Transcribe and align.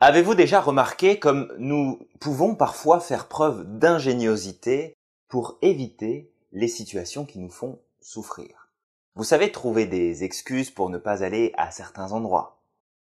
Avez-vous 0.00 0.36
déjà 0.36 0.60
remarqué 0.60 1.18
comme 1.18 1.52
nous 1.58 1.98
pouvons 2.20 2.54
parfois 2.54 3.00
faire 3.00 3.26
preuve 3.26 3.64
d'ingéniosité 3.64 4.96
pour 5.26 5.58
éviter 5.60 6.32
les 6.52 6.68
situations 6.68 7.24
qui 7.24 7.40
nous 7.40 7.50
font 7.50 7.80
souffrir? 8.00 8.68
Vous 9.16 9.24
savez 9.24 9.50
trouver 9.50 9.86
des 9.86 10.22
excuses 10.22 10.70
pour 10.70 10.88
ne 10.88 10.98
pas 10.98 11.24
aller 11.24 11.52
à 11.56 11.72
certains 11.72 12.12
endroits, 12.12 12.62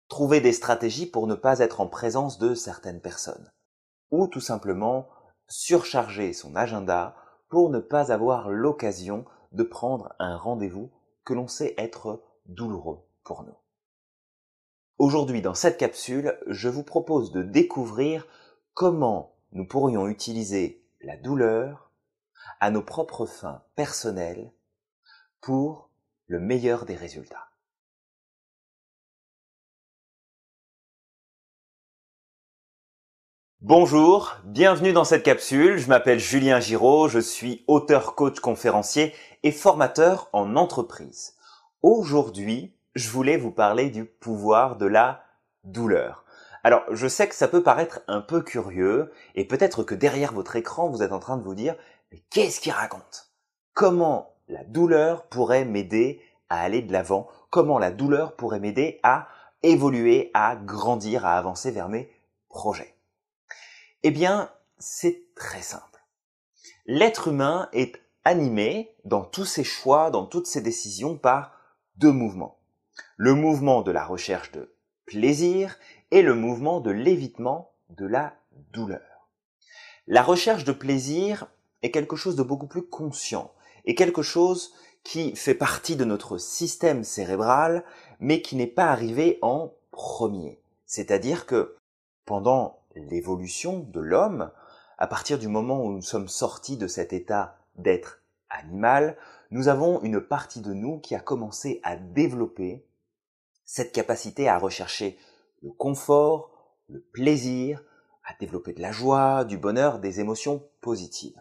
trouver 0.08 0.40
des 0.40 0.54
stratégies 0.54 1.04
pour 1.04 1.26
ne 1.26 1.34
pas 1.34 1.58
être 1.58 1.82
en 1.82 1.86
présence 1.86 2.38
de 2.38 2.54
certaines 2.54 3.02
personnes, 3.02 3.52
ou 4.10 4.26
tout 4.26 4.40
simplement 4.40 5.06
surcharger 5.48 6.32
son 6.32 6.56
agenda 6.56 7.14
pour 7.50 7.68
ne 7.68 7.78
pas 7.78 8.10
avoir 8.10 8.48
l'occasion 8.48 9.26
de 9.52 9.64
prendre 9.64 10.14
un 10.18 10.38
rendez-vous 10.38 10.90
que 11.26 11.34
l'on 11.34 11.46
sait 11.46 11.74
être 11.76 12.22
douloureux 12.46 13.00
pour 13.22 13.42
nous. 13.42 13.56
Aujourd'hui, 15.00 15.40
dans 15.40 15.54
cette 15.54 15.78
capsule, 15.78 16.38
je 16.46 16.68
vous 16.68 16.82
propose 16.82 17.32
de 17.32 17.42
découvrir 17.42 18.26
comment 18.74 19.34
nous 19.52 19.66
pourrions 19.66 20.06
utiliser 20.08 20.84
la 21.00 21.16
douleur 21.16 21.90
à 22.60 22.70
nos 22.70 22.82
propres 22.82 23.24
fins 23.24 23.62
personnelles 23.76 24.52
pour 25.40 25.88
le 26.26 26.38
meilleur 26.38 26.84
des 26.84 26.96
résultats. 26.96 27.48
Bonjour, 33.62 34.36
bienvenue 34.44 34.92
dans 34.92 35.04
cette 35.04 35.22
capsule. 35.22 35.78
Je 35.78 35.88
m'appelle 35.88 36.18
Julien 36.18 36.60
Giraud, 36.60 37.08
je 37.08 37.20
suis 37.20 37.64
auteur, 37.68 38.14
coach, 38.14 38.38
conférencier 38.40 39.14
et 39.44 39.50
formateur 39.50 40.28
en 40.34 40.56
entreprise. 40.56 41.36
Aujourd'hui, 41.80 42.74
je 43.00 43.10
voulais 43.10 43.38
vous 43.38 43.50
parler 43.50 43.90
du 43.90 44.04
pouvoir 44.04 44.76
de 44.76 44.86
la 44.86 45.24
douleur. 45.64 46.24
Alors, 46.62 46.82
je 46.90 47.08
sais 47.08 47.28
que 47.28 47.34
ça 47.34 47.48
peut 47.48 47.62
paraître 47.62 48.02
un 48.06 48.20
peu 48.20 48.42
curieux, 48.42 49.10
et 49.34 49.46
peut-être 49.46 49.82
que 49.82 49.94
derrière 49.94 50.34
votre 50.34 50.56
écran, 50.56 50.90
vous 50.90 51.02
êtes 51.02 51.12
en 51.12 51.18
train 51.18 51.38
de 51.38 51.42
vous 51.42 51.54
dire, 51.54 51.74
mais 52.12 52.22
qu'est-ce 52.30 52.60
qu'il 52.60 52.72
raconte? 52.72 53.32
Comment 53.72 54.36
la 54.48 54.64
douleur 54.64 55.26
pourrait 55.28 55.64
m'aider 55.64 56.20
à 56.50 56.60
aller 56.60 56.82
de 56.82 56.92
l'avant? 56.92 57.28
Comment 57.48 57.78
la 57.78 57.90
douleur 57.90 58.36
pourrait 58.36 58.60
m'aider 58.60 59.00
à 59.02 59.28
évoluer, 59.62 60.30
à 60.34 60.56
grandir, 60.56 61.24
à 61.24 61.38
avancer 61.38 61.70
vers 61.70 61.88
mes 61.88 62.12
projets? 62.48 62.94
Eh 64.02 64.10
bien, 64.10 64.50
c'est 64.78 65.34
très 65.34 65.62
simple. 65.62 66.04
L'être 66.84 67.28
humain 67.28 67.68
est 67.72 67.98
animé 68.24 68.94
dans 69.04 69.24
tous 69.24 69.46
ses 69.46 69.64
choix, 69.64 70.10
dans 70.10 70.26
toutes 70.26 70.46
ses 70.46 70.60
décisions 70.60 71.16
par 71.16 71.52
deux 71.96 72.12
mouvements 72.12 72.59
le 73.16 73.34
mouvement 73.34 73.82
de 73.82 73.90
la 73.90 74.04
recherche 74.04 74.52
de 74.52 74.74
plaisir 75.06 75.78
et 76.10 76.22
le 76.22 76.34
mouvement 76.34 76.80
de 76.80 76.90
l'évitement 76.90 77.72
de 77.90 78.06
la 78.06 78.34
douleur. 78.72 79.28
La 80.06 80.22
recherche 80.22 80.64
de 80.64 80.72
plaisir 80.72 81.46
est 81.82 81.90
quelque 81.90 82.16
chose 82.16 82.36
de 82.36 82.42
beaucoup 82.42 82.66
plus 82.66 82.82
conscient 82.82 83.52
et 83.84 83.94
quelque 83.94 84.22
chose 84.22 84.72
qui 85.04 85.34
fait 85.34 85.54
partie 85.54 85.96
de 85.96 86.04
notre 86.04 86.38
système 86.38 87.04
cérébral 87.04 87.84
mais 88.20 88.42
qui 88.42 88.56
n'est 88.56 88.66
pas 88.66 88.86
arrivé 88.86 89.38
en 89.42 89.72
premier. 89.90 90.60
C'est-à-dire 90.86 91.46
que 91.46 91.76
pendant 92.24 92.80
l'évolution 92.94 93.80
de 93.80 94.00
l'homme, 94.00 94.50
à 94.98 95.06
partir 95.06 95.38
du 95.38 95.48
moment 95.48 95.82
où 95.84 95.92
nous 95.92 96.02
sommes 96.02 96.28
sortis 96.28 96.76
de 96.76 96.86
cet 96.86 97.12
état 97.12 97.56
d'être 97.76 98.22
animal, 98.50 99.16
nous 99.50 99.68
avons 99.68 100.02
une 100.02 100.20
partie 100.20 100.60
de 100.60 100.72
nous 100.72 100.98
qui 100.98 101.14
a 101.14 101.20
commencé 101.20 101.80
à 101.82 101.96
développer 101.96 102.84
cette 103.72 103.92
capacité 103.92 104.48
à 104.48 104.58
rechercher 104.58 105.16
le 105.62 105.70
confort, 105.70 106.50
le 106.88 107.00
plaisir, 107.00 107.80
à 108.24 108.34
développer 108.40 108.72
de 108.72 108.82
la 108.82 108.90
joie, 108.90 109.44
du 109.44 109.58
bonheur, 109.58 110.00
des 110.00 110.18
émotions 110.18 110.68
positives. 110.80 111.40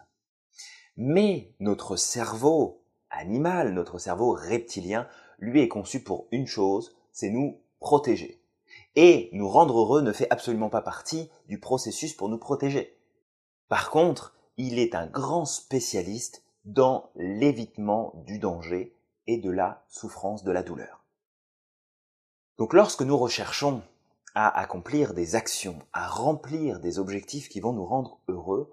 Mais 0.96 1.52
notre 1.58 1.96
cerveau 1.96 2.84
animal, 3.10 3.74
notre 3.74 3.98
cerveau 3.98 4.30
reptilien, 4.30 5.08
lui 5.40 5.60
est 5.60 5.66
conçu 5.66 6.04
pour 6.04 6.28
une 6.30 6.46
chose, 6.46 6.96
c'est 7.10 7.30
nous 7.30 7.62
protéger. 7.80 8.40
Et 8.94 9.28
nous 9.32 9.48
rendre 9.48 9.80
heureux 9.80 10.02
ne 10.02 10.12
fait 10.12 10.30
absolument 10.30 10.70
pas 10.70 10.82
partie 10.82 11.28
du 11.48 11.58
processus 11.58 12.14
pour 12.14 12.28
nous 12.28 12.38
protéger. 12.38 12.96
Par 13.68 13.90
contre, 13.90 14.36
il 14.56 14.78
est 14.78 14.94
un 14.94 15.08
grand 15.08 15.46
spécialiste 15.46 16.44
dans 16.64 17.10
l'évitement 17.16 18.12
du 18.24 18.38
danger 18.38 18.96
et 19.26 19.38
de 19.38 19.50
la 19.50 19.84
souffrance, 19.88 20.44
de 20.44 20.52
la 20.52 20.62
douleur. 20.62 20.99
Donc 22.60 22.74
lorsque 22.74 23.00
nous 23.00 23.16
recherchons 23.16 23.82
à 24.34 24.60
accomplir 24.60 25.14
des 25.14 25.34
actions, 25.34 25.78
à 25.94 26.06
remplir 26.06 26.78
des 26.78 26.98
objectifs 26.98 27.48
qui 27.48 27.58
vont 27.58 27.72
nous 27.72 27.86
rendre 27.86 28.20
heureux, 28.28 28.70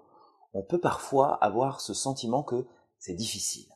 on 0.52 0.62
peut 0.62 0.78
parfois 0.78 1.42
avoir 1.42 1.80
ce 1.80 1.94
sentiment 1.94 2.42
que 2.42 2.66
c'est 2.98 3.14
difficile. 3.14 3.66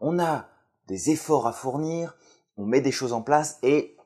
On 0.00 0.18
a 0.18 0.48
des 0.88 1.10
efforts 1.10 1.46
à 1.46 1.52
fournir, 1.52 2.16
on 2.56 2.64
met 2.66 2.80
des 2.80 2.90
choses 2.90 3.12
en 3.12 3.22
place 3.22 3.60
et, 3.62 3.96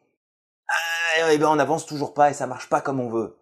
ah, 0.69 1.33
eh 1.33 1.39
ben 1.39 1.49
on 1.49 1.57
n'avance 1.57 1.87
toujours 1.87 2.13
pas 2.13 2.29
et 2.29 2.35
ça 2.35 2.47
marche 2.47 2.69
pas 2.69 2.83
comme 2.83 3.01
on 3.01 3.09
veut. 3.09 3.39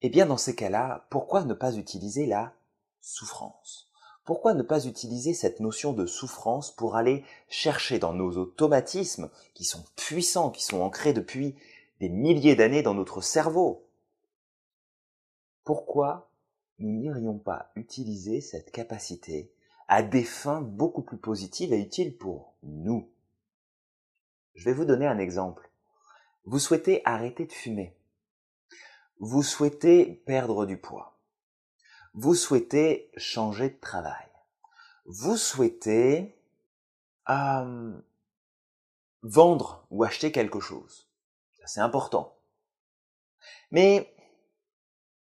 Eh 0.00 0.08
bien 0.08 0.24
dans 0.24 0.38
ces 0.38 0.56
cas-là, 0.56 1.06
pourquoi 1.10 1.44
ne 1.44 1.52
pas 1.52 1.74
utiliser 1.74 2.24
la 2.24 2.54
souffrance? 3.02 3.92
Pourquoi 4.26 4.54
ne 4.54 4.62
pas 4.62 4.86
utiliser 4.86 5.34
cette 5.34 5.60
notion 5.60 5.92
de 5.92 6.04
souffrance 6.04 6.72
pour 6.72 6.96
aller 6.96 7.24
chercher 7.48 8.00
dans 8.00 8.12
nos 8.12 8.36
automatismes, 8.36 9.30
qui 9.54 9.64
sont 9.64 9.84
puissants, 9.94 10.50
qui 10.50 10.64
sont 10.64 10.80
ancrés 10.80 11.12
depuis 11.12 11.54
des 12.00 12.08
milliers 12.08 12.56
d'années 12.56 12.82
dans 12.82 12.92
notre 12.92 13.20
cerveau? 13.20 13.86
Pourquoi 15.62 16.28
nous 16.80 16.90
n'irions 16.90 17.38
pas 17.38 17.70
utiliser 17.76 18.40
cette 18.40 18.72
capacité 18.72 19.52
à 19.86 20.02
des 20.02 20.24
fins 20.24 20.60
beaucoup 20.60 21.02
plus 21.02 21.18
positives 21.18 21.72
et 21.72 21.80
utiles 21.80 22.16
pour 22.16 22.52
nous? 22.64 23.08
Je 24.56 24.64
vais 24.64 24.74
vous 24.74 24.84
donner 24.84 25.06
un 25.06 25.18
exemple. 25.18 25.70
Vous 26.44 26.58
souhaitez 26.58 27.00
arrêter 27.04 27.46
de 27.46 27.52
fumer. 27.52 27.96
Vous 29.20 29.44
souhaitez 29.44 30.04
perdre 30.26 30.66
du 30.66 30.78
poids 30.78 31.15
vous 32.16 32.34
souhaitez 32.34 33.10
changer 33.16 33.68
de 33.68 33.78
travail. 33.78 34.26
Vous 35.04 35.36
souhaitez 35.36 36.34
euh, 37.28 37.92
vendre 39.22 39.86
ou 39.90 40.02
acheter 40.02 40.32
quelque 40.32 40.58
chose. 40.58 41.08
C'est 41.66 41.80
important. 41.80 42.38
Mais 43.70 44.14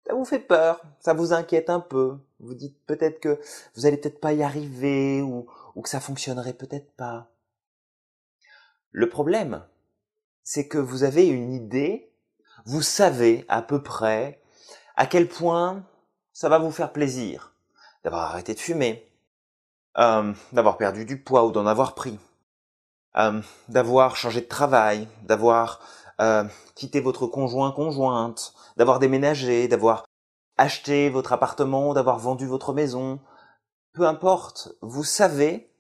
ça 0.07 0.15
vous 0.15 0.25
fait 0.25 0.41
peur, 0.41 0.83
ça 1.01 1.15
vous 1.15 1.33
inquiète 1.33 1.71
un 1.71 1.81
peu. 1.81 2.19
Vous 2.41 2.55
dites 2.55 2.79
peut-être 2.85 3.21
que 3.21 3.41
vous 3.75 3.87
allez 3.87 3.97
peut-être 3.97 4.21
pas 4.21 4.33
y 4.33 4.43
arriver 4.43 5.23
ou, 5.23 5.49
ou 5.75 5.83
que 5.83 5.89
ça 5.89 6.01
fonctionnerait 6.01 6.55
peut-être 6.55 6.93
pas. 6.95 7.31
Le 8.91 9.09
problème, 9.09 9.67
c'est 10.43 10.69
que 10.69 10.79
vous 10.79 11.05
avez 11.05 11.27
une 11.27 11.53
idée, 11.53 12.13
vous 12.67 12.83
savez 12.83 13.47
à 13.49 13.63
peu 13.63 13.83
près 13.83 14.43
à 14.97 15.07
quel 15.07 15.29
point 15.29 15.87
ça 16.33 16.49
va 16.49 16.59
vous 16.59 16.71
faire 16.71 16.93
plaisir 16.93 17.55
d'avoir 18.05 18.23
arrêté 18.23 18.55
de 18.55 18.61
fumer, 18.61 19.09
euh, 19.99 20.33
d'avoir 20.53 20.77
perdu 20.77 21.05
du 21.05 21.23
poids 21.23 21.45
ou 21.45 21.53
d'en 21.53 21.67
avoir 21.67 21.95
pris, 21.95 22.19
euh, 23.17 23.41
d'avoir 23.69 24.17
changé 24.17 24.41
de 24.41 24.47
travail, 24.47 25.09
d'avoir 25.23 25.81
euh, 26.21 26.45
quitté 26.75 27.01
votre 27.01 27.27
conjoint 27.27 27.73
conjointe, 27.73 28.55
d'avoir 28.77 28.99
déménagé, 28.99 29.69
d'avoir 29.69 30.05
acheté 30.57 31.11
votre 31.11 31.33
appartement, 31.33 31.95
d'avoir 31.95 32.19
vendu 32.19 32.47
votre 32.47 32.73
maison. 32.73 33.21
Peu 33.93 34.07
importe, 34.07 34.75
vous 34.81 35.05
savez 35.05 35.71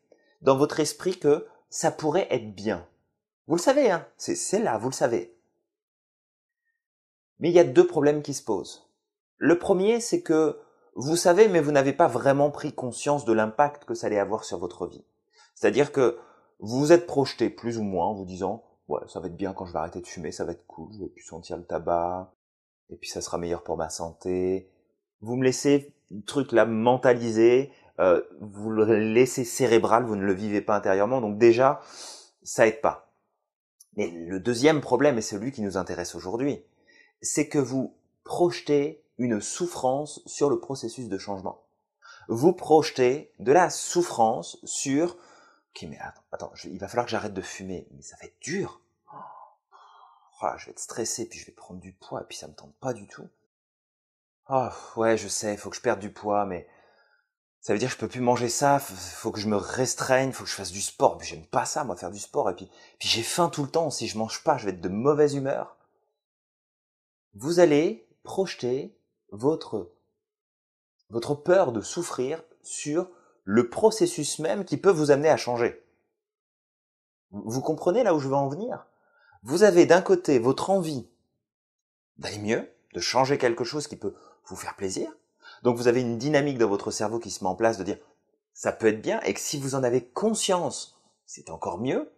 dans 0.42 0.56
votre 0.56 0.80
esprit 0.80 1.18
que 1.18 1.46
ça 1.70 1.90
pourrait 1.90 2.28
être 2.30 2.54
bien. 2.54 2.86
Vous 3.46 3.56
le 3.56 3.60
savez, 3.60 3.90
hein, 3.90 4.06
c'est 4.16 4.60
là, 4.60 4.78
vous 4.78 4.88
le 4.88 4.94
savez. 4.94 5.36
Mais 7.38 7.50
il 7.50 7.54
y 7.54 7.58
a 7.58 7.64
deux 7.64 7.86
problèmes 7.86 8.22
qui 8.22 8.34
se 8.34 8.42
posent. 8.42 8.91
Le 9.38 9.58
premier, 9.58 10.00
c'est 10.00 10.22
que 10.22 10.58
vous 10.94 11.16
savez, 11.16 11.48
mais 11.48 11.60
vous 11.60 11.72
n'avez 11.72 11.92
pas 11.92 12.08
vraiment 12.08 12.50
pris 12.50 12.72
conscience 12.72 13.24
de 13.24 13.32
l'impact 13.32 13.84
que 13.84 13.94
ça 13.94 14.08
allait 14.08 14.18
avoir 14.18 14.44
sur 14.44 14.58
votre 14.58 14.86
vie. 14.86 15.04
C'est-à-dire 15.54 15.92
que 15.92 16.18
vous 16.60 16.78
vous 16.78 16.92
êtes 16.92 17.06
projeté 17.06 17.50
plus 17.50 17.78
ou 17.78 17.82
moins 17.82 18.06
en 18.06 18.14
vous 18.14 18.24
disant, 18.24 18.62
ouais, 18.88 19.00
ça 19.08 19.20
va 19.20 19.26
être 19.26 19.36
bien 19.36 19.52
quand 19.52 19.66
je 19.66 19.72
vais 19.72 19.78
arrêter 19.78 20.00
de 20.00 20.06
fumer, 20.06 20.32
ça 20.32 20.44
va 20.44 20.52
être 20.52 20.66
cool, 20.66 20.92
je 20.92 21.00
vais 21.00 21.08
plus 21.08 21.24
sentir 21.24 21.56
le 21.56 21.64
tabac, 21.64 22.32
et 22.90 22.96
puis 22.96 23.08
ça 23.08 23.20
sera 23.20 23.38
meilleur 23.38 23.62
pour 23.62 23.76
ma 23.76 23.88
santé. 23.88 24.70
Vous 25.20 25.36
me 25.36 25.44
laissez 25.44 25.94
le 26.10 26.22
truc 26.22 26.52
là 26.52 26.66
mentaliser, 26.66 27.72
euh, 28.00 28.22
vous 28.40 28.70
le 28.70 28.84
laissez 29.12 29.44
cérébral, 29.44 30.04
vous 30.04 30.16
ne 30.16 30.24
le 30.24 30.34
vivez 30.34 30.60
pas 30.60 30.76
intérieurement, 30.76 31.20
donc 31.20 31.38
déjà, 31.38 31.80
ça 32.42 32.66
aide 32.66 32.80
pas. 32.80 33.12
Mais 33.96 34.08
le 34.08 34.40
deuxième 34.40 34.80
problème, 34.80 35.18
et 35.18 35.22
celui 35.22 35.52
qui 35.52 35.62
nous 35.62 35.76
intéresse 35.76 36.14
aujourd'hui, 36.14 36.62
c'est 37.20 37.48
que 37.48 37.58
vous 37.58 37.94
projetez 38.24 39.01
une 39.18 39.40
souffrance 39.40 40.22
sur 40.26 40.50
le 40.50 40.58
processus 40.58 41.08
de 41.08 41.18
changement. 41.18 41.62
Vous 42.28 42.52
projetez 42.52 43.32
de 43.38 43.52
la 43.52 43.70
souffrance 43.70 44.58
sur 44.64 45.16
ok 45.74 45.86
mais 45.88 45.98
attends, 45.98 46.22
attends 46.32 46.52
il 46.64 46.78
va 46.78 46.88
falloir 46.88 47.06
que 47.06 47.12
j'arrête 47.12 47.34
de 47.34 47.42
fumer 47.42 47.86
mais 47.92 48.02
ça 48.02 48.16
va 48.20 48.26
être 48.26 48.40
dur. 48.40 48.80
Oh 50.42 50.48
je 50.56 50.66
vais 50.66 50.72
être 50.72 50.80
stressé, 50.80 51.28
puis 51.28 51.38
je 51.38 51.46
vais 51.46 51.52
prendre 51.52 51.80
du 51.80 51.92
poids, 51.92 52.22
et 52.22 52.24
puis 52.24 52.36
ça 52.36 52.48
me 52.48 52.54
tente 52.54 52.74
pas 52.80 52.92
du 52.92 53.06
tout. 53.06 53.28
Oh, 54.48 54.68
ouais, 54.96 55.16
je 55.16 55.28
sais, 55.28 55.56
faut 55.56 55.70
que 55.70 55.76
je 55.76 55.80
perde 55.80 56.00
du 56.00 56.12
poids, 56.12 56.46
mais 56.46 56.66
ça 57.60 57.72
veut 57.72 57.78
dire 57.78 57.88
que 57.88 57.94
je 57.94 57.98
peux 58.00 58.08
plus 58.08 58.20
manger 58.20 58.48
ça, 58.48 58.80
faut 58.80 59.30
que 59.30 59.38
je 59.38 59.46
me 59.46 59.56
restreigne, 59.56 60.32
faut 60.32 60.42
que 60.42 60.50
je 60.50 60.56
fasse 60.56 60.72
du 60.72 60.80
sport. 60.80 61.16
Mais 61.18 61.24
j'aime 61.24 61.46
pas 61.46 61.64
ça, 61.64 61.84
moi, 61.84 61.96
faire 61.96 62.10
du 62.10 62.18
sport. 62.18 62.50
Et 62.50 62.56
puis, 62.56 62.68
puis 62.98 63.08
j'ai 63.08 63.22
faim 63.22 63.50
tout 63.50 63.62
le 63.62 63.70
temps. 63.70 63.90
Si 63.90 64.08
je 64.08 64.18
mange 64.18 64.42
pas, 64.42 64.58
je 64.58 64.64
vais 64.64 64.72
être 64.72 64.80
de 64.80 64.88
mauvaise 64.88 65.34
humeur. 65.34 65.76
Vous 67.34 67.60
allez 67.60 68.08
projeter 68.24 68.98
votre, 69.32 69.90
peur 71.42 71.72
de 71.72 71.80
souffrir 71.80 72.42
sur 72.62 73.10
le 73.44 73.68
processus 73.68 74.38
même 74.38 74.64
qui 74.64 74.76
peut 74.76 74.90
vous 74.90 75.10
amener 75.10 75.30
à 75.30 75.36
changer. 75.36 75.82
Vous 77.30 77.60
comprenez 77.60 78.04
là 78.04 78.14
où 78.14 78.20
je 78.20 78.28
veux 78.28 78.34
en 78.34 78.48
venir? 78.48 78.86
Vous 79.42 79.64
avez 79.64 79.86
d'un 79.86 80.02
côté 80.02 80.38
votre 80.38 80.70
envie 80.70 81.08
d'aller 82.18 82.38
mieux, 82.38 82.70
de 82.94 83.00
changer 83.00 83.38
quelque 83.38 83.64
chose 83.64 83.88
qui 83.88 83.96
peut 83.96 84.14
vous 84.44 84.56
faire 84.56 84.76
plaisir. 84.76 85.10
Donc 85.62 85.76
vous 85.76 85.88
avez 85.88 86.02
une 86.02 86.18
dynamique 86.18 86.58
dans 86.58 86.68
votre 86.68 86.90
cerveau 86.90 87.18
qui 87.18 87.30
se 87.30 87.42
met 87.42 87.50
en 87.50 87.56
place 87.56 87.78
de 87.78 87.84
dire 87.84 87.98
ça 88.52 88.70
peut 88.70 88.88
être 88.88 89.00
bien 89.00 89.20
et 89.22 89.34
que 89.34 89.40
si 89.40 89.58
vous 89.58 89.74
en 89.74 89.82
avez 89.82 90.04
conscience, 90.04 91.00
c'est 91.24 91.50
encore 91.50 91.78
mieux. 91.78 92.12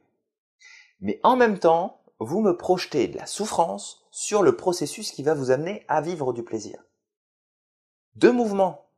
Mais 1.01 1.21
en 1.23 1.37
même 1.37 1.59
temps, 1.59 2.01
vous 2.19 2.41
me 2.41 2.57
projetez 2.57 3.09
de 3.09 3.19
la 3.19 3.27
souffrance 3.27 4.05
sur 4.11 4.43
le 4.43 4.57
processus 4.57 5.13
qui 5.13 5.23
va 5.23 5.35
vous 5.35 5.51
amener 5.51 5.85
à 5.89 6.01
vivre 6.01 6.33
du 6.33 6.43
plaisir. 6.43 6.83
Deux 8.17 8.31
mouvements. 8.31 8.89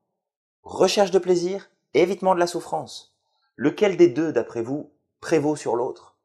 Recherche 0.63 1.11
de 1.11 1.19
plaisir, 1.19 1.71
évitement 1.95 2.35
de 2.35 2.41
la 2.41 2.47
souffrance. 2.47 3.17
Lequel 3.55 3.97
des 3.97 4.09
deux, 4.09 4.31
d'après 4.31 4.61
vous, 4.61 4.93
prévaut 5.21 5.57
sur 5.57 5.75
l'autre? 5.75 6.19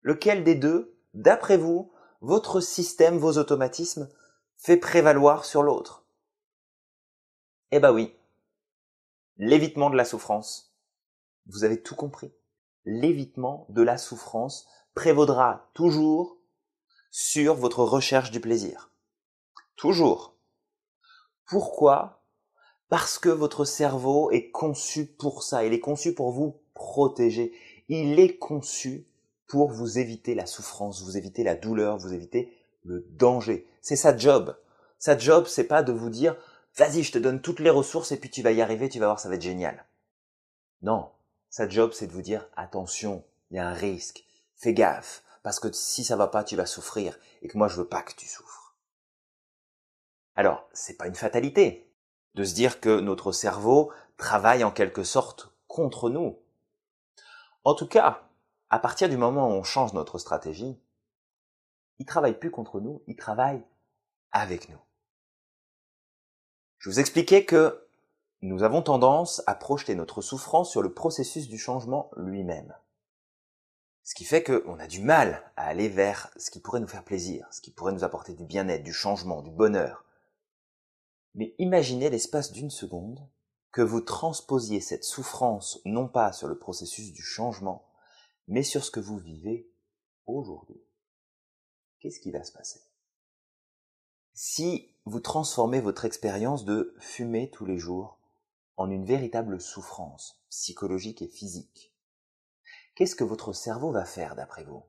Lequel 0.00 0.42
des 0.42 0.54
deux, 0.54 0.96
d'après 1.12 1.58
vous, 1.58 1.92
votre 2.22 2.60
système, 2.60 3.18
vos 3.18 3.36
automatismes, 3.36 4.08
fait 4.56 4.78
prévaloir 4.78 5.44
sur 5.44 5.62
l'autre? 5.62 6.06
Eh 7.70 7.80
ben 7.80 7.92
oui. 7.92 8.16
L'évitement 9.36 9.90
de 9.90 9.96
la 9.96 10.06
souffrance. 10.06 10.74
Vous 11.44 11.64
avez 11.64 11.82
tout 11.82 11.96
compris. 11.96 12.32
L'évitement 12.86 13.66
de 13.68 13.82
la 13.82 13.98
souffrance 13.98 14.66
prévaudra 14.94 15.68
toujours 15.74 16.38
sur 17.10 17.56
votre 17.56 17.84
recherche 17.84 18.30
du 18.30 18.40
plaisir. 18.40 18.90
Toujours. 19.76 20.39
Pourquoi? 21.50 22.22
Parce 22.88 23.18
que 23.18 23.28
votre 23.28 23.64
cerveau 23.64 24.30
est 24.30 24.50
conçu 24.50 25.04
pour 25.06 25.42
ça. 25.42 25.64
Il 25.64 25.72
est 25.72 25.80
conçu 25.80 26.14
pour 26.14 26.30
vous 26.30 26.56
protéger. 26.74 27.52
Il 27.88 28.18
est 28.18 28.38
conçu 28.38 29.06
pour 29.46 29.70
vous 29.70 29.98
éviter 29.98 30.34
la 30.34 30.46
souffrance, 30.46 31.02
vous 31.02 31.16
éviter 31.16 31.42
la 31.44 31.56
douleur, 31.56 31.98
vous 31.98 32.14
éviter 32.14 32.56
le 32.84 33.06
danger. 33.10 33.66
C'est 33.82 33.96
sa 33.96 34.16
job. 34.16 34.56
Sa 34.98 35.18
job, 35.18 35.46
c'est 35.46 35.64
pas 35.64 35.82
de 35.82 35.92
vous 35.92 36.10
dire 36.10 36.36
vas-y, 36.76 37.02
je 37.02 37.12
te 37.12 37.18
donne 37.18 37.40
toutes 37.40 37.60
les 37.60 37.70
ressources 37.70 38.12
et 38.12 38.16
puis 38.16 38.30
tu 38.30 38.42
vas 38.42 38.52
y 38.52 38.62
arriver, 38.62 38.88
tu 38.88 38.98
vas 38.98 39.06
voir, 39.06 39.20
ça 39.20 39.28
va 39.28 39.34
être 39.34 39.42
génial. 39.42 39.84
Non, 40.82 41.10
sa 41.48 41.68
job, 41.68 41.92
c'est 41.92 42.06
de 42.06 42.12
vous 42.12 42.22
dire, 42.22 42.48
attention, 42.56 43.24
il 43.50 43.56
y 43.56 43.60
a 43.60 43.68
un 43.68 43.74
risque, 43.74 44.24
fais 44.56 44.72
gaffe, 44.72 45.22
parce 45.42 45.60
que 45.60 45.70
si 45.72 46.04
ça 46.04 46.16
va 46.16 46.28
pas, 46.28 46.44
tu 46.44 46.56
vas 46.56 46.66
souffrir, 46.66 47.18
et 47.42 47.48
que 47.48 47.58
moi, 47.58 47.68
je 47.68 47.76
veux 47.76 47.88
pas 47.88 48.02
que 48.02 48.14
tu 48.14 48.26
souffres. 48.26 48.59
Alors, 50.40 50.66
c'est 50.72 50.96
pas 50.96 51.06
une 51.06 51.14
fatalité 51.14 51.92
de 52.34 52.44
se 52.44 52.54
dire 52.54 52.80
que 52.80 52.98
notre 52.98 53.30
cerveau 53.30 53.92
travaille 54.16 54.64
en 54.64 54.70
quelque 54.70 55.04
sorte 55.04 55.52
contre 55.68 56.08
nous. 56.08 56.38
En 57.62 57.74
tout 57.74 57.86
cas, 57.86 58.22
à 58.70 58.78
partir 58.78 59.10
du 59.10 59.18
moment 59.18 59.48
où 59.48 59.52
on 59.52 59.62
change 59.64 59.92
notre 59.92 60.16
stratégie, 60.16 60.80
il 61.98 62.06
travaille 62.06 62.38
plus 62.38 62.50
contre 62.50 62.80
nous, 62.80 63.02
il 63.06 63.16
travaille 63.16 63.62
avec 64.32 64.70
nous. 64.70 64.78
Je 66.78 66.88
vous 66.88 67.00
expliquais 67.00 67.44
que 67.44 67.86
nous 68.40 68.62
avons 68.62 68.80
tendance 68.80 69.42
à 69.46 69.54
projeter 69.54 69.94
notre 69.94 70.22
souffrance 70.22 70.70
sur 70.70 70.80
le 70.80 70.94
processus 70.94 71.48
du 71.48 71.58
changement 71.58 72.10
lui-même. 72.16 72.74
Ce 74.04 74.14
qui 74.14 74.24
fait 74.24 74.42
qu'on 74.42 74.78
a 74.78 74.86
du 74.86 75.02
mal 75.02 75.42
à 75.58 75.66
aller 75.66 75.90
vers 75.90 76.30
ce 76.38 76.50
qui 76.50 76.60
pourrait 76.60 76.80
nous 76.80 76.88
faire 76.88 77.04
plaisir, 77.04 77.46
ce 77.50 77.60
qui 77.60 77.70
pourrait 77.70 77.92
nous 77.92 78.04
apporter 78.04 78.32
du 78.32 78.46
bien-être, 78.46 78.82
du 78.82 78.94
changement, 78.94 79.42
du 79.42 79.50
bonheur. 79.50 80.06
Mais 81.34 81.54
imaginez 81.58 82.10
l'espace 82.10 82.52
d'une 82.52 82.70
seconde 82.70 83.28
que 83.72 83.82
vous 83.82 84.00
transposiez 84.00 84.80
cette 84.80 85.04
souffrance 85.04 85.80
non 85.84 86.08
pas 86.08 86.32
sur 86.32 86.48
le 86.48 86.58
processus 86.58 87.12
du 87.12 87.22
changement, 87.22 87.88
mais 88.48 88.62
sur 88.62 88.84
ce 88.84 88.90
que 88.90 89.00
vous 89.00 89.18
vivez 89.18 89.70
aujourd'hui. 90.26 90.82
Qu'est-ce 92.00 92.20
qui 92.20 92.32
va 92.32 92.42
se 92.42 92.52
passer? 92.52 92.80
Si 94.32 94.94
vous 95.04 95.20
transformez 95.20 95.80
votre 95.80 96.04
expérience 96.04 96.64
de 96.64 96.94
fumer 96.98 97.50
tous 97.50 97.66
les 97.66 97.78
jours 97.78 98.20
en 98.80 98.90
une 98.90 99.04
véritable 99.04 99.60
souffrance 99.60 100.40
psychologique 100.48 101.20
et 101.20 101.28
physique. 101.28 101.94
Qu'est-ce 102.94 103.14
que 103.14 103.24
votre 103.24 103.52
cerveau 103.52 103.92
va 103.92 104.06
faire 104.06 104.36
d'après 104.36 104.64
vous? 104.64 104.82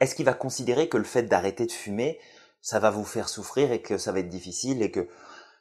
Est-ce 0.00 0.16
qu'il 0.16 0.24
va 0.24 0.34
considérer 0.34 0.88
que 0.88 0.96
le 0.96 1.04
fait 1.04 1.22
d'arrêter 1.24 1.66
de 1.66 1.72
fumer, 1.72 2.20
ça 2.60 2.78
va 2.78 2.90
vous 2.90 3.04
faire 3.04 3.28
souffrir 3.28 3.72
et 3.72 3.82
que 3.82 3.98
ça 3.98 4.12
va 4.12 4.20
être 4.20 4.28
difficile 4.28 4.82
et 4.82 4.90
que 4.90 5.08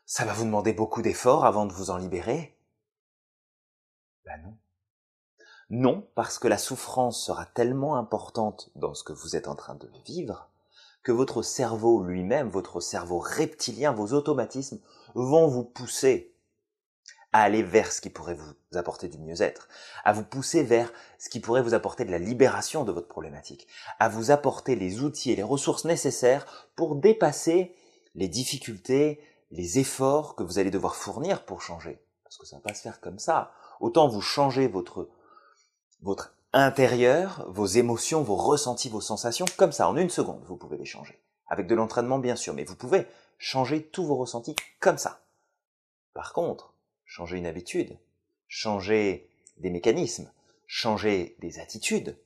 ça 0.06 0.26
va 0.26 0.34
vous 0.34 0.46
demander 0.46 0.74
beaucoup 0.74 1.02
d'efforts 1.02 1.46
avant 1.46 1.66
de 1.66 1.74
vous 1.74 1.90
en 1.90 1.98
libérer? 1.98 2.58
Ben 4.26 4.42
non. 4.44 4.58
Non, 5.70 6.08
parce 6.16 6.40
que 6.40 6.48
la 6.48 6.58
souffrance 6.58 7.26
sera 7.26 7.46
tellement 7.46 7.98
importante 7.98 8.72
dans 8.76 8.94
ce 8.94 9.04
que 9.04 9.14
vous 9.14 9.36
êtes 9.36 9.50
en 9.50 9.56
train 9.56 9.76
de 9.76 9.90
vivre 10.06 10.50
que 11.04 11.12
votre 11.12 11.42
cerveau 11.42 12.04
lui-même, 12.04 12.50
votre 12.50 12.80
cerveau 12.80 13.20
reptilien, 13.20 13.92
vos 13.92 14.14
automatismes 14.14 14.80
vont 15.16 15.48
vous 15.48 15.64
pousser 15.64 16.37
à 17.34 17.42
aller 17.42 17.64
vers 17.64 17.92
ce 17.92 18.02
qui 18.02 18.10
pourrait 18.10 18.36
vous 18.36 18.54
apporter 18.78 19.08
du 19.08 19.18
mieux-être, 19.18 19.68
à 20.04 20.14
vous 20.14 20.24
pousser 20.24 20.64
vers 20.64 20.92
ce 21.20 21.30
qui 21.30 21.40
pourrait 21.40 21.62
vous 21.62 21.74
apporter 21.74 22.06
de 22.06 22.12
la 22.12 22.20
libération 22.20 22.84
de 22.84 22.92
votre 22.92 23.08
problématique, 23.08 23.68
à 24.00 24.10
vous 24.10 24.32
apporter 24.32 24.76
les 24.76 25.02
outils 25.02 25.32
et 25.32 25.36
les 25.36 25.44
ressources 25.44 25.86
nécessaires 25.86 26.70
pour 26.76 26.96
dépasser 26.96 27.76
les 28.16 28.28
difficultés, 28.28 29.22
les 29.52 29.80
efforts 29.80 30.36
que 30.36 30.44
vous 30.44 30.60
allez 30.60 30.72
devoir 30.72 30.96
fournir 30.96 31.46
pour 31.46 31.62
changer. 31.62 32.02
Parce 32.24 32.38
que 32.38 32.46
ça 32.46 32.58
va 32.58 32.62
pas 32.62 32.74
se 32.74 32.82
faire 32.82 33.00
comme 33.00 33.20
ça. 33.20 33.52
Autant 33.80 34.08
vous 34.08 34.22
changez 34.22 34.68
votre, 34.68 35.10
votre 36.02 36.34
intérieur, 36.54 37.46
vos 37.50 37.66
émotions, 37.66 38.24
vos 38.24 38.36
ressentis, 38.36 38.90
vos 38.90 39.02
sensations, 39.02 39.46
comme 39.58 39.72
ça, 39.72 39.90
en 39.90 39.98
une 39.98 40.10
seconde, 40.10 40.44
vous 40.48 40.58
pouvez 40.58 40.78
les 40.78 40.86
changer. 40.86 41.22
Avec 41.48 41.68
de 41.68 41.76
l'entraînement, 41.76 42.20
bien 42.20 42.36
sûr, 42.36 42.54
mais 42.54 42.64
vous 42.64 42.76
pouvez 42.76 43.08
changer 43.38 43.84
tous 43.84 44.06
vos 44.06 44.16
ressentis 44.16 44.56
comme 44.80 44.98
ça. 44.98 45.22
Par 46.14 46.34
contre, 46.34 46.74
changer 47.08 47.38
une 47.38 47.48
habitude, 47.48 47.98
changer 48.48 49.32
des 49.58 49.72
mécanismes, 49.72 50.32
changer 50.68 51.36
des 51.40 51.58
attitudes, 51.58 52.20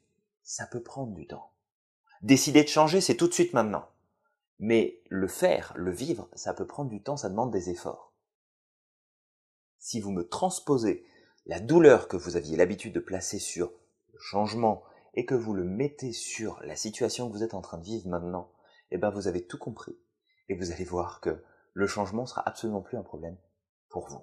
ça 0.43 0.65
peut 0.65 0.83
prendre 0.83 1.13
du 1.13 1.27
temps. 1.27 1.53
Décider 2.21 2.63
de 2.63 2.67
changer, 2.67 2.99
c'est 2.99 3.15
tout 3.15 3.27
de 3.27 3.33
suite 3.33 3.53
maintenant. 3.53 3.87
Mais 4.59 5.01
le 5.09 5.27
faire, 5.27 5.73
le 5.75 5.91
vivre, 5.91 6.27
ça 6.33 6.53
peut 6.53 6.67
prendre 6.67 6.89
du 6.89 7.01
temps, 7.01 7.15
ça 7.15 7.29
demande 7.29 7.51
des 7.51 7.69
efforts. 7.69 8.13
Si 9.79 9.99
vous 9.99 10.11
me 10.11 10.27
transposez 10.27 11.05
la 11.45 11.59
douleur 11.59 12.07
que 12.07 12.17
vous 12.17 12.35
aviez 12.35 12.57
l'habitude 12.57 12.93
de 12.93 12.99
placer 12.99 13.39
sur 13.39 13.71
changement 14.19 14.83
et 15.13 15.25
que 15.25 15.35
vous 15.35 15.53
le 15.53 15.63
mettez 15.63 16.13
sur 16.13 16.59
la 16.63 16.75
situation 16.75 17.27
que 17.27 17.33
vous 17.33 17.43
êtes 17.43 17.53
en 17.53 17.61
train 17.61 17.77
de 17.77 17.85
vivre 17.85 18.07
maintenant, 18.07 18.51
eh 18.91 18.97
ben 18.97 19.09
vous 19.09 19.27
avez 19.27 19.45
tout 19.45 19.57
compris 19.57 19.97
et 20.49 20.53
vous 20.53 20.71
allez 20.71 20.85
voir 20.85 21.21
que 21.21 21.43
le 21.73 21.87
changement 21.87 22.25
sera 22.25 22.47
absolument 22.47 22.81
plus 22.81 22.97
un 22.97 23.03
problème 23.03 23.37
pour 23.89 24.07
vous. 24.07 24.21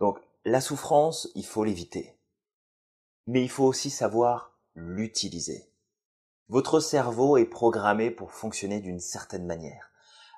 Donc 0.00 0.18
la 0.44 0.60
souffrance, 0.60 1.28
il 1.34 1.44
faut 1.44 1.64
l'éviter. 1.64 2.16
Mais 3.26 3.42
il 3.42 3.50
faut 3.50 3.64
aussi 3.64 3.90
savoir 3.90 4.56
l'utiliser. 4.74 5.70
Votre 6.48 6.80
cerveau 6.80 7.36
est 7.36 7.44
programmé 7.44 8.10
pour 8.10 8.32
fonctionner 8.32 8.80
d'une 8.80 9.00
certaine 9.00 9.44
manière. 9.44 9.90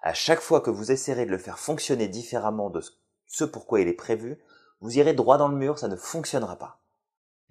À 0.02 0.14
chaque 0.14 0.40
fois 0.40 0.60
que 0.60 0.70
vous 0.70 0.90
essaierez 0.90 1.26
de 1.26 1.30
le 1.30 1.38
faire 1.38 1.58
fonctionner 1.58 2.08
différemment 2.08 2.70
de 2.70 2.80
ce 3.26 3.44
pourquoi 3.44 3.80
il 3.80 3.88
est 3.88 3.92
prévu, 3.92 4.38
vous 4.80 4.98
irez 4.98 5.12
droit 5.12 5.38
dans 5.38 5.48
le 5.48 5.56
mur, 5.56 5.78
ça 5.78 5.88
ne 5.88 5.96
fonctionnera 5.96 6.56
pas. 6.56 6.80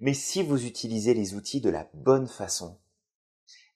Mais 0.00 0.14
si 0.14 0.42
vous 0.42 0.66
utilisez 0.66 1.14
les 1.14 1.34
outils 1.34 1.60
de 1.60 1.70
la 1.70 1.88
bonne 1.94 2.26
façon, 2.26 2.78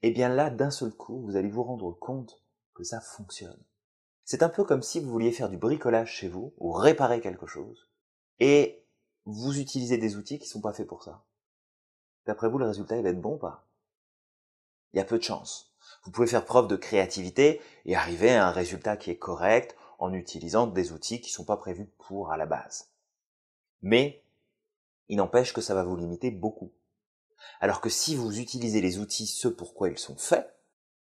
eh 0.03 0.11
bien 0.11 0.29
là, 0.29 0.50
d'un 0.50 0.71
seul 0.71 0.93
coup, 0.93 1.23
vous 1.23 1.37
allez 1.37 1.50
vous 1.50 1.62
rendre 1.62 1.93
compte 1.93 2.43
que 2.75 2.85
ça 2.85 3.00
fonctionne. 3.00 3.62
C'est 4.25 4.43
un 4.43 4.49
peu 4.49 4.64
comme 4.64 4.83
si 4.83 5.00
vous 5.00 5.11
vouliez 5.11 5.33
faire 5.33 5.49
du 5.49 5.57
bricolage 5.57 6.12
chez 6.12 6.29
vous 6.29 6.53
ou 6.59 6.73
réparer 6.73 7.21
quelque 7.21 7.47
chose 7.47 7.88
et 8.41 8.85
vous 9.25 9.59
utilisez 9.59 9.99
des 9.99 10.17
outils 10.17 10.38
qui 10.38 10.49
sont 10.49 10.61
pas 10.61 10.73
faits 10.73 10.87
pour 10.87 11.03
ça. 11.03 11.25
D'après 12.26 12.49
vous, 12.49 12.59
le 12.59 12.67
résultat, 12.67 12.97
il 12.97 13.03
va 13.03 13.11
être 13.11 13.21
bon 13.21 13.35
ou 13.35 13.38
pas? 13.38 13.67
Il 14.93 14.99
y 14.99 15.00
a 15.00 15.05
peu 15.05 15.19
de 15.19 15.23
chance. 15.23 15.75
Vous 16.05 16.11
pouvez 16.11 16.26
faire 16.26 16.45
preuve 16.45 16.69
de 16.69 16.76
créativité 16.76 17.61
et 17.85 17.97
arriver 17.97 18.31
à 18.31 18.47
un 18.47 18.53
résultat 18.53 18.97
qui 18.97 19.11
est 19.11 19.19
correct 19.19 19.76
en 19.99 20.12
utilisant 20.12 20.67
des 20.67 20.93
outils 20.93 21.21
qui 21.21 21.31
sont 21.31 21.45
pas 21.45 21.57
prévus 21.57 21.87
pour 21.99 22.31
à 22.31 22.37
la 22.37 22.47
base. 22.47 22.91
Mais 23.83 24.23
il 25.09 25.17
n'empêche 25.17 25.53
que 25.53 25.61
ça 25.61 25.75
va 25.75 25.85
vous 25.85 25.97
limiter 25.97 26.31
beaucoup. 26.31 26.73
Alors 27.61 27.81
que 27.81 27.91
si 27.91 28.17
vous 28.17 28.38
utilisez 28.38 28.81
les 28.81 28.99
outils 28.99 29.26
ce 29.26 29.49
pour 29.49 29.75
quoi 29.75 29.88
ils 29.88 29.99
sont 29.99 30.17
faits, 30.17 30.55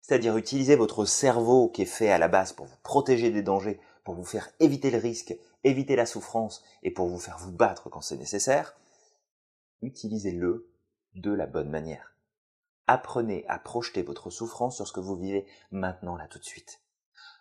c'est-à-dire 0.01 0.37
utiliser 0.37 0.77
votre 0.77 1.05
cerveau 1.05 1.69
qui 1.69 1.83
est 1.83 1.87
fait 1.87 2.11
à 2.11 2.19
la 2.19 2.29
base 2.29 2.53
pour 2.53 2.67
vous 2.67 2.77
protéger 2.83 3.31
des 3.31 3.43
dangers, 3.43 3.81
pour 4.05 4.15
vous 4.15 4.25
faire 4.25 4.49
éviter 4.61 4.91
le 4.91 4.99
risque, 4.99 5.37
éviter 5.65 5.97
la 5.97 6.07
souffrance 6.07 6.62
et 6.83 6.91
pour 6.91 7.09
vous 7.09 7.19
faire 7.19 7.38
vous 7.38 7.53
battre 7.53 7.88
quand 7.91 8.00
c'est 8.00 8.17
nécessaire, 8.17 8.77
utilisez-le 9.83 10.71
de 11.15 11.33
la 11.33 11.47
bonne 11.47 11.71
manière. 11.71 12.15
Apprenez 12.87 13.45
à 13.49 13.59
projeter 13.59 14.03
votre 14.03 14.31
souffrance 14.31 14.77
sur 14.77 14.87
ce 14.87 14.93
que 14.93 15.00
vous 15.00 15.17
vivez 15.17 15.47
maintenant, 15.71 16.17
là, 16.17 16.27
tout 16.27 16.38
de 16.38 16.45
suite. 16.45 16.83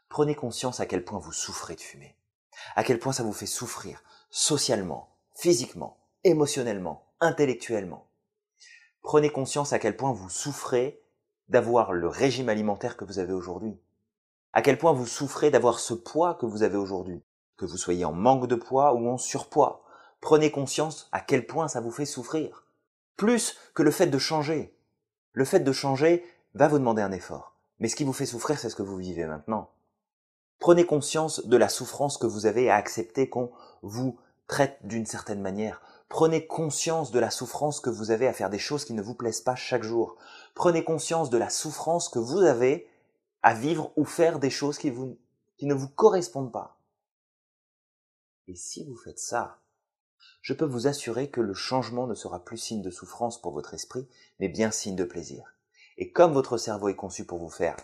Prenez 0.09 0.36
conscience 0.36 0.79
à 0.79 0.86
quel 0.86 1.03
point 1.03 1.19
vous 1.19 1.31
souffrez 1.31 1.75
de 1.75 1.81
fumer, 1.81 2.17
à 2.75 2.83
quel 2.83 3.00
point 3.00 3.13
ça 3.13 3.24
vous 3.24 3.33
fait 3.33 3.45
souffrir, 3.45 4.03
socialement, 4.29 5.15
physiquement, 5.36 5.97
émotionnellement, 6.24 7.07
intellectuellement. 7.19 8.07
Prenez 9.01 9.29
conscience 9.29 9.74
à 9.74 9.79
quel 9.79 9.95
point 9.95 10.12
vous 10.12 10.29
souffrez 10.29 11.01
d'avoir 11.50 11.93
le 11.93 12.07
régime 12.07 12.50
alimentaire 12.50 12.97
que 12.97 13.05
vous 13.05 13.19
avez 13.19 13.33
aujourd'hui, 13.33 13.79
à 14.53 14.62
quel 14.62 14.77
point 14.77 14.91
vous 14.91 15.05
souffrez 15.05 15.50
d'avoir 15.50 15.79
ce 15.79 15.93
poids 15.93 16.36
que 16.36 16.45
vous 16.45 16.63
avez 16.63 16.77
aujourd'hui, 16.77 17.24
que 17.57 17.65
vous 17.65 17.77
soyez 17.77 18.05
en 18.05 18.13
manque 18.13 18.47
de 18.47 18.55
poids 18.55 18.93
ou 18.93 19.09
en 19.09 19.17
surpoids. 19.17 19.83
Prenez 20.21 20.51
conscience 20.51 21.09
à 21.11 21.19
quel 21.19 21.45
point 21.45 21.67
ça 21.67 21.81
vous 21.81 21.91
fait 21.91 22.05
souffrir. 22.05 22.65
Plus 23.17 23.57
que 23.73 23.83
le 23.83 23.91
fait 23.91 24.07
de 24.07 24.17
changer. 24.17 24.75
Le 25.33 25.45
fait 25.45 25.59
de 25.59 25.71
changer 25.71 26.23
va 26.53 26.67
vous 26.67 26.79
demander 26.79 27.01
un 27.01 27.11
effort. 27.11 27.53
Mais 27.79 27.87
ce 27.87 27.95
qui 27.95 28.03
vous 28.03 28.13
fait 28.13 28.25
souffrir, 28.25 28.59
c'est 28.59 28.69
ce 28.69 28.75
que 28.75 28.83
vous 28.83 28.97
vivez 28.97 29.25
maintenant. 29.25 29.69
Prenez 30.59 30.85
conscience 30.85 31.45
de 31.45 31.57
la 31.57 31.69
souffrance 31.69 32.17
que 32.17 32.25
vous 32.25 32.45
avez 32.45 32.69
à 32.69 32.75
accepter 32.75 33.29
qu'on 33.29 33.51
vous 33.83 34.17
traite 34.47 34.79
d'une 34.83 35.05
certaine 35.05 35.41
manière. 35.41 35.81
Prenez 36.09 36.47
conscience 36.47 37.11
de 37.11 37.19
la 37.19 37.29
souffrance 37.29 37.79
que 37.79 37.89
vous 37.89 38.11
avez 38.11 38.27
à 38.27 38.33
faire 38.33 38.49
des 38.49 38.59
choses 38.59 38.85
qui 38.85 38.93
ne 38.93 39.01
vous 39.01 39.13
plaisent 39.13 39.41
pas 39.41 39.55
chaque 39.55 39.83
jour. 39.83 40.15
Prenez 40.55 40.83
conscience 40.83 41.29
de 41.29 41.37
la 41.37 41.49
souffrance 41.49 42.09
que 42.09 42.19
vous 42.19 42.41
avez 42.41 42.87
à 43.43 43.53
vivre 43.53 43.91
ou 43.97 44.05
faire 44.05 44.39
des 44.39 44.49
choses 44.49 44.77
qui, 44.77 44.91
qui 45.57 45.65
ne 45.65 45.73
vous 45.73 45.89
correspondent 45.89 46.51
pas. 46.51 46.76
Et 48.47 48.55
si 48.55 48.85
vous 48.85 48.95
faites 48.95 49.19
ça, 49.19 49.59
je 50.41 50.53
peux 50.53 50.65
vous 50.65 50.87
assurer 50.87 51.29
que 51.29 51.41
le 51.41 51.53
changement 51.53 52.07
ne 52.07 52.15
sera 52.15 52.43
plus 52.43 52.57
signe 52.57 52.81
de 52.81 52.89
souffrance 52.89 53.41
pour 53.41 53.51
votre 53.51 53.73
esprit, 53.73 54.07
mais 54.39 54.47
bien 54.47 54.71
signe 54.71 54.95
de 54.95 55.03
plaisir. 55.03 55.53
Et 55.97 56.11
comme 56.11 56.33
votre 56.33 56.57
cerveau 56.57 56.89
est 56.89 56.95
conçu 56.95 57.25
pour 57.25 57.39
vous 57.39 57.49
faire 57.49 57.75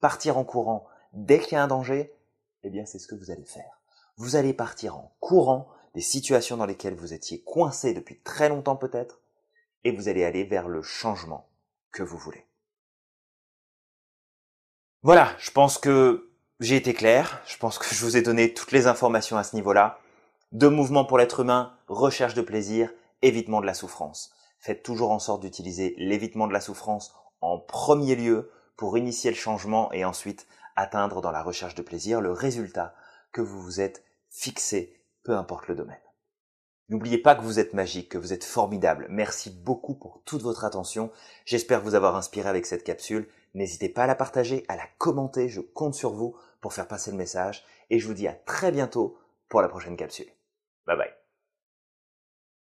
partir 0.00 0.38
en 0.38 0.44
courant 0.44 0.86
dès 1.12 1.38
qu'il 1.38 1.52
y 1.52 1.56
a 1.56 1.62
un 1.62 1.68
danger, 1.68 2.14
eh 2.62 2.70
bien 2.70 2.86
c'est 2.86 2.98
ce 2.98 3.06
que 3.06 3.14
vous 3.14 3.30
allez 3.30 3.44
faire. 3.44 3.80
Vous 4.16 4.36
allez 4.36 4.54
partir 4.54 4.96
en 4.96 5.14
courant 5.20 5.68
des 5.94 6.00
situations 6.00 6.56
dans 6.56 6.66
lesquelles 6.66 6.94
vous 6.94 7.12
étiez 7.12 7.42
coincé 7.42 7.94
depuis 7.94 8.20
très 8.20 8.48
longtemps 8.48 8.76
peut-être, 8.76 9.20
et 9.84 9.92
vous 9.92 10.08
allez 10.08 10.24
aller 10.24 10.44
vers 10.44 10.68
le 10.68 10.82
changement 10.82 11.48
que 11.92 12.02
vous 12.02 12.18
voulez. 12.18 12.44
Voilà, 15.02 15.34
je 15.38 15.50
pense 15.50 15.78
que 15.78 16.30
j'ai 16.60 16.76
été 16.76 16.94
clair, 16.94 17.42
je 17.46 17.56
pense 17.58 17.78
que 17.78 17.94
je 17.94 18.04
vous 18.04 18.16
ai 18.16 18.22
donné 18.22 18.52
toutes 18.52 18.72
les 18.72 18.86
informations 18.86 19.36
à 19.36 19.44
ce 19.44 19.54
niveau-là. 19.54 20.00
Deux 20.52 20.70
mouvements 20.70 21.04
pour 21.04 21.18
l'être 21.18 21.40
humain, 21.40 21.74
recherche 21.88 22.34
de 22.34 22.42
plaisir, 22.42 22.92
évitement 23.20 23.60
de 23.60 23.66
la 23.66 23.74
souffrance. 23.74 24.32
Faites 24.60 24.82
toujours 24.82 25.10
en 25.10 25.18
sorte 25.18 25.42
d'utiliser 25.42 25.94
l'évitement 25.98 26.46
de 26.46 26.52
la 26.52 26.60
souffrance 26.60 27.14
en 27.40 27.58
premier 27.58 28.14
lieu 28.14 28.50
pour 28.76 28.96
initier 28.96 29.30
le 29.30 29.36
changement 29.36 29.92
et 29.92 30.04
ensuite 30.04 30.46
atteindre 30.76 31.20
dans 31.20 31.32
la 31.32 31.42
recherche 31.42 31.74
de 31.74 31.82
plaisir 31.82 32.20
le 32.20 32.30
résultat 32.30 32.94
que 33.32 33.40
vous 33.40 33.60
vous 33.60 33.80
êtes 33.80 34.04
fixé, 34.30 35.02
peu 35.24 35.36
importe 35.36 35.66
le 35.66 35.74
domaine. 35.74 36.00
N'oubliez 36.88 37.18
pas 37.18 37.34
que 37.34 37.42
vous 37.42 37.58
êtes 37.58 37.74
magique, 37.74 38.10
que 38.10 38.18
vous 38.18 38.32
êtes 38.32 38.44
formidable. 38.44 39.08
Merci 39.10 39.50
beaucoup 39.50 39.94
pour 39.94 40.22
toute 40.24 40.42
votre 40.42 40.64
attention. 40.64 41.10
J'espère 41.44 41.80
vous 41.80 41.96
avoir 41.96 42.14
inspiré 42.14 42.48
avec 42.48 42.66
cette 42.66 42.84
capsule. 42.84 43.28
N'hésitez 43.54 43.88
pas 43.88 44.04
à 44.04 44.06
la 44.06 44.14
partager, 44.14 44.64
à 44.68 44.76
la 44.76 44.86
commenter. 44.98 45.48
Je 45.48 45.60
compte 45.60 45.96
sur 45.96 46.12
vous 46.12 46.36
pour 46.60 46.72
faire 46.72 46.86
passer 46.86 47.10
le 47.10 47.16
message. 47.16 47.64
Et 47.90 47.98
je 47.98 48.06
vous 48.06 48.14
dis 48.14 48.28
à 48.28 48.34
très 48.34 48.70
bientôt 48.70 49.18
pour 49.48 49.62
la 49.62 49.68
prochaine 49.68 49.96
capsule. 49.96 50.35
Bye 50.86 50.96
bye. 50.96 51.25